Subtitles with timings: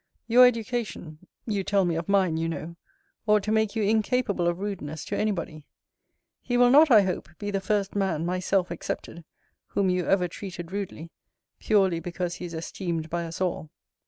[0.27, 2.75] Your education (you tell me of mine, you know)
[3.27, 5.63] ought to make you incapable of rudeness to any body.
[6.41, 9.23] He will not, I hope, be the first man, myself excepted,
[9.67, 11.11] whom you ever treated rudely,
[11.59, 13.69] purely because he is esteemed by us all.